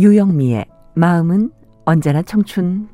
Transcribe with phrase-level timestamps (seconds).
[0.00, 1.50] 유영미의 마음은
[1.84, 2.88] 언제나 청춘.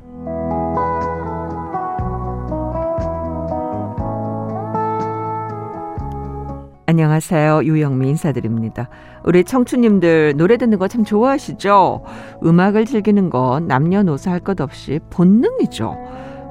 [6.89, 7.63] 안녕하세요.
[7.65, 8.89] 유영미 인사드립니다.
[9.25, 12.03] 우리 청춘님들 노래 듣는 거 참 좋아하시죠?
[12.45, 15.97] 음악을 즐기는 건 남녀노소 할 것 없이 본능이죠.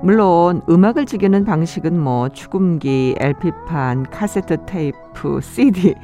[0.03, 5.95] 물론 음악을 즐기는 방식은 뭐 축음기, LP판, 카세트 테이프, CD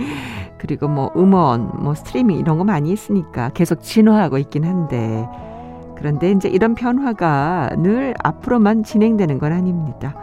[0.58, 5.27] 그리고 뭐 음원, 뭐 스트리밍 이런 거 많이 있으니까 계속 진화하고 있긴 한데
[5.98, 10.16] 그런데 이제 이런 변화가 늘 앞으로만 진행되는 건 아닙니다.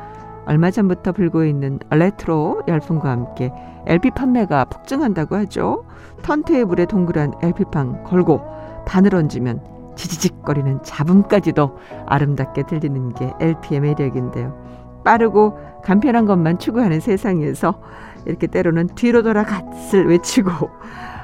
[0.47, 3.53] 얼마 전부터 불고 있는 레트로 열풍과 함께
[3.87, 5.85] LP 판매가 폭증한다고 하죠.
[6.23, 8.41] 턴테이블에 동그란 LP판 걸고
[8.87, 11.77] 바늘 얹으면 지지직거리는 잡음까지도
[12.07, 14.57] 아름답게 들리는 게 LP의 매력인데요.
[15.05, 17.81] 빠르고 간편한 것만 추구하는 세상에서
[18.27, 20.51] 이렇게 때로는 뒤로 돌아 갓을 외치고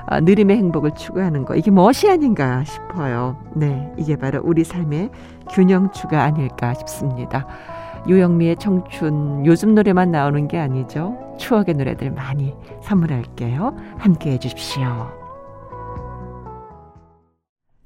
[0.06, 3.36] 아, 느림의 행복을 추구하는 거 이게 무엇이 아닌가 싶어요.
[3.54, 5.10] 네, 이게 바로 우리 삶의
[5.50, 7.46] 균형추가 아닐까 싶습니다.
[8.06, 11.16] 유영미의 청춘 요즘 노래만 나오는 게 아니죠.
[11.38, 13.74] 추억의 노래들 많이 선물할게요.
[13.96, 15.23] 함께 해주십시오.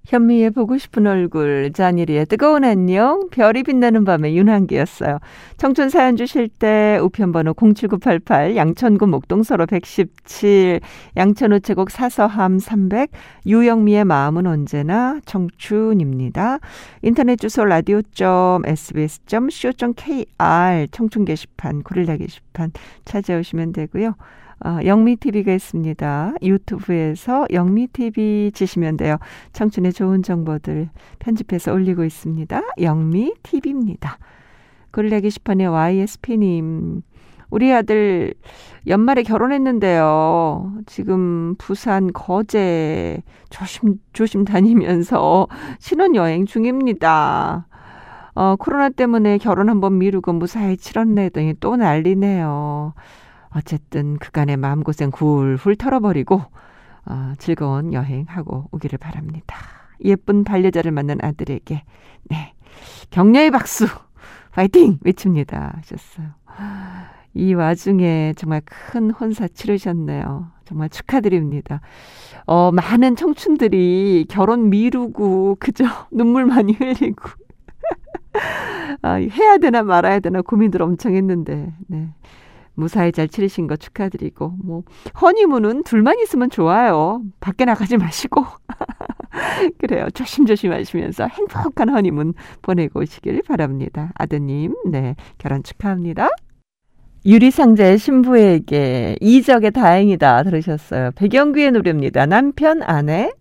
[0.09, 5.19] 현미의 보고 싶은 얼굴, 잔일이의 뜨거운 안녕, 별이 빛나는 밤의 윤한기였어요.
[5.59, 10.81] 청춘 사연 주실 때 우편번호 07988, 양천구 목동서로 117,
[11.19, 13.11] 양천 우체국 사서함 300,
[13.45, 16.61] 유영미의 마음은 언제나 청춘입니다.
[17.03, 18.64] 인터넷 주소 라디오.sbs.co.kr
[20.91, 22.73] 청춘 게시판, 고릴라 게시판
[23.05, 24.14] 찾아오시면 되고요.
[24.64, 26.34] 어, 영미TV가 있습니다.
[26.42, 29.19] 유튜브에서 영미TV 치시면 돼요.
[29.53, 32.62] 청춘의 좋은 정보들 편집해서 올리고 있습니다.
[32.81, 34.19] 영미TV입니다.
[34.92, 37.03] 고릴라 게시판에 YSP님.
[37.51, 38.34] 우리 아들
[38.86, 40.73] 연말에 결혼했는데요.
[40.86, 45.47] 지금 부산 거제 조심 조심 다니면서
[45.79, 47.67] 신혼 여행 중입니다.
[48.35, 52.92] 어, 코로나 때문에 결혼 한번 미루고 무사히 치렀네 더니 또 난리네요.
[53.55, 56.42] 어쨌든 그간의 마음고생 훌훌 털어버리고
[57.07, 59.57] 어, 즐거운 여행하고 오기를 바랍니다.
[60.05, 61.83] 예쁜 반려자를 만난 아들에게
[62.31, 62.55] 네
[63.11, 63.86] 격려의 박수
[64.53, 66.27] 파이팅 외칩니다 하셨어요.
[67.35, 70.51] 이 와중에 정말 큰 혼사 치르셨네요.
[70.65, 71.80] 정말 축하드립니다.
[72.47, 77.30] 어, 많은 청춘들이 결혼 미루고 그저 눈물 많이 흘리고
[79.03, 82.09] 아, 해야 되나 말아야 되나 고민들 엄청 했는데 네.
[82.78, 84.84] 무사히 잘 치르신 거 축하드리고 뭐
[85.20, 87.20] 허니문은 둘만 있으면 좋아요.
[87.40, 88.44] 밖에 나가지 마시고
[89.78, 90.08] 그래요.
[90.14, 94.12] 조심조심 하시면서 행복한 허니문 보내고 오시길 바랍니다.
[94.14, 96.28] 아드님, 네 결혼 축하합니다.
[97.27, 101.11] 유리상자의 신부에게 이적의 다행이다 들으셨어요.
[101.17, 102.27] 백영규의 노래입니다.
[102.27, 103.33] 남편 아내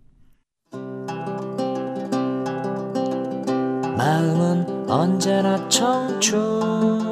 [3.95, 7.06] 마음은 언제나 청춘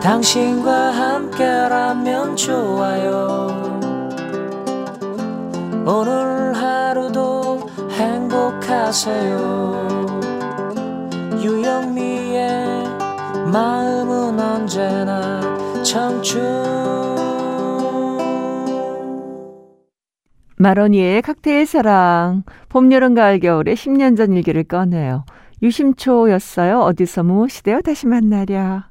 [0.00, 3.48] 당신과 함께라면 좋아요
[5.86, 9.38] 오늘 하루도 행복하세요
[11.42, 12.84] 유영미의
[13.52, 15.40] 마음은 언제나
[15.82, 16.88] 청춘
[20.58, 25.24] 마로니의 칵테일 사랑 봄, 여름, 가을, 겨울의 10년 전 일기를 꺼내요.
[25.62, 26.80] 유심초였어요.
[26.80, 28.88] 어디서 무엇이 되어 다시 만나랴.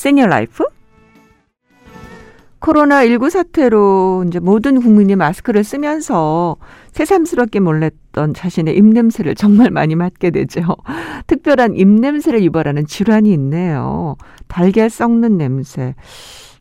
[0.00, 0.64] 세니어 라이프?
[2.60, 6.56] 코로나19 사태로 이제 모든 국민이 마스크를 쓰면서
[6.92, 10.62] 새삼스럽게 몰랐던 자신의 입냄새를 정말 많이 맡게 되죠.
[11.26, 14.16] 특별한 입냄새를 유발하는 질환이 있네요.
[14.48, 15.94] 달걀 썩는 냄새.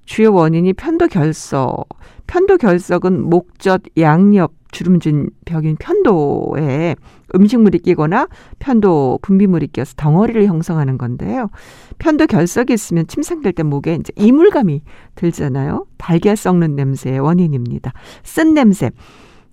[0.04, 1.88] 주요 원인이 편도결석.
[2.28, 6.98] 편도결석은 목젖 양옆 주름진 벽인 편도에
[7.36, 8.28] 음식물이 끼거나
[8.60, 11.50] 편도 분비물이 끼어서 덩어리를 형성하는 건데요.
[11.98, 14.81] 편도 결석이 있으면 침 삼킬 때 목에 이제 이물감이
[15.16, 15.86] 들잖아요.
[15.98, 17.94] 달걀 썩는 냄새의 원인입니다.
[18.24, 18.92] 쓴 냄새.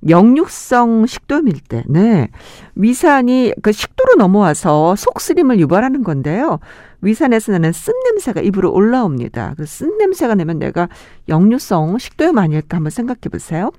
[0.08, 2.28] 영육성 식도염일 때, 네.
[2.74, 6.60] 위산이 그 식도로 넘어와서 속쓰림을 유발하는 건데요.
[7.00, 9.54] 위산에서 나는 쓴 냄새가 입으로 올라옵니다.
[9.56, 10.88] 그 쓴 냄새가 나면 내가
[11.28, 13.72] 역류성 식도염 아닐까 한번 생각해 보세요.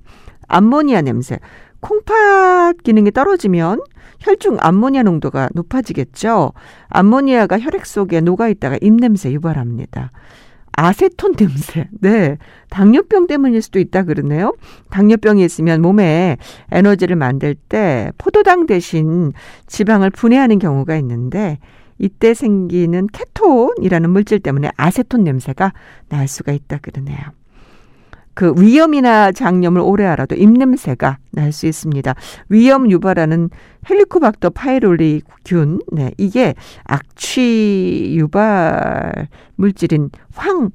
[0.48, 1.38] 암모니아 냄새.
[1.80, 3.80] 콩팥 기능이 떨어지면
[4.20, 6.52] 혈중 암모니아 농도가 높아지겠죠.
[6.88, 10.10] 암모니아가 혈액 속에 녹아 있다가 입냄새 유발합니다.
[10.72, 11.88] 아세톤 냄새.
[12.00, 12.38] 네.
[12.70, 14.54] 당뇨병 때문일 수도 있다 그러네요.
[14.90, 16.36] 당뇨병이 있으면 몸에
[16.70, 19.32] 에너지를 만들 때 포도당 대신
[19.66, 21.58] 지방을 분해하는 경우가 있는데
[21.98, 25.72] 이때 생기는 케톤이라는 물질 때문에 아세톤 냄새가
[26.08, 27.18] 날 수가 있다 그러네요.
[28.38, 32.14] 그 위염이나 장염을 오래 알아도 입냄새가 날 수 있습니다.
[32.50, 33.50] 위염 유발하는
[33.90, 36.54] 헬리코박터 파이롤리 균, 네, 이게
[36.84, 39.26] 악취 유발
[39.56, 40.70] 물질인 황,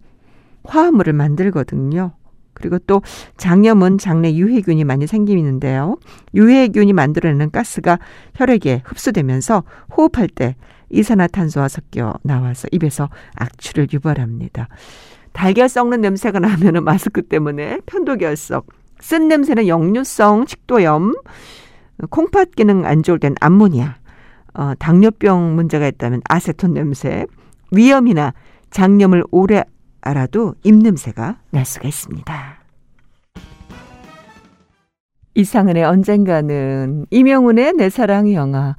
[0.66, 2.12] 화합물을 만들거든요.
[2.54, 3.02] 그리고 또
[3.38, 5.96] 장염은 장내 유해균이 많이 생기는데요.
[6.34, 7.98] 유해균이 만들어내는 가스가
[8.36, 9.64] 혈액에 흡수되면서
[9.96, 10.58] 호흡할 때
[10.90, 14.68] 이산화탄소와 섞여 나와서 입에서 악취를 유발합니다.
[15.34, 18.68] 달걀 썩는 냄새가 나면은 마스크 때문에 편도결석,
[19.00, 21.14] 쓴 냄새는 역류성 식도염,
[22.10, 23.96] 콩팥 기능 안 좋을 땐 암모니아,
[24.54, 27.26] 어, 당뇨병 문제가 있다면 아세톤 냄새,
[27.72, 28.34] 위염이나
[28.70, 29.64] 장염을 오래
[30.02, 32.60] 알아도 입냄새가 날 수가 있습니다.
[35.36, 38.76] 이상은의 언젠가는 이명훈의 내 사랑 영화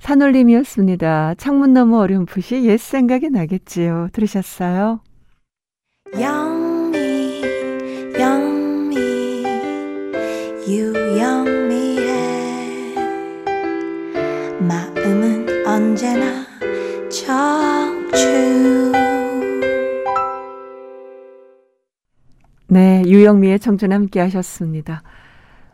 [0.00, 1.34] 산울림이었습니다.
[1.36, 4.08] 창문 너머 어렴풋이 옛 생각이 나겠지요.
[4.12, 5.00] 들으셨어요?
[22.68, 25.02] 네, 유영미의 청춘 함께 하셨습니다.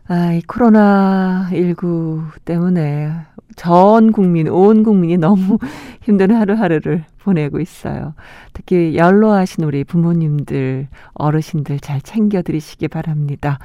[0.06, 3.10] 아, 이 코로나19 때문에
[3.56, 5.58] 전 국민, 온 국민이 너무
[6.02, 8.14] 힘든 하루하루를 보내고 있어요.
[8.52, 13.58] 특히 연로하신 우리 부모님들, 어르신들 잘 챙겨드리시기 바랍니다.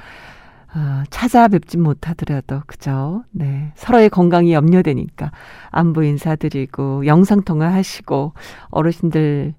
[0.72, 3.24] 아, 찾아뵙진 못하더라도, 그죠?
[3.32, 3.72] 네.
[3.74, 5.32] 서로의 건강이 염려되니까
[5.70, 8.32] 안부 인사드리고, 영상 통화 하시고,
[8.70, 9.54] 어르신들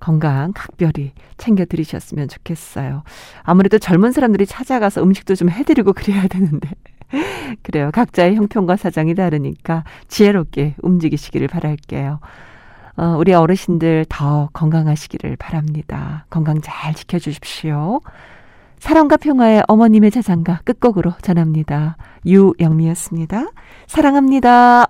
[0.00, 3.02] 건강 각별히 챙겨드리셨으면 좋겠어요.
[3.42, 6.70] 아무래도 젊은 사람들이 찾아가서 음식도 좀 해드리고 그래야 되는데.
[7.62, 7.90] 그래요.
[7.92, 12.20] 각자의 형편과 사정이 다르니까 지혜롭게 움직이시기를 바랄게요.
[12.96, 16.26] 어, 우리 어르신들 더 건강하시기를 바랍니다.
[16.30, 18.00] 건강 잘 지켜주십시오.
[18.78, 21.96] 사랑과 평화의 어머님의 자장가 끝곡으로 전합니다.
[22.24, 23.46] 유영미였습니다.
[23.86, 24.86] 사랑합니다.